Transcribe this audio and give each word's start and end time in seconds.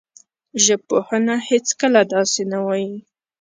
ژبپوهنه 0.65 1.35
هېڅکله 1.49 2.01
داسې 2.13 2.41
نه 2.51 2.59
وايي 2.65 2.93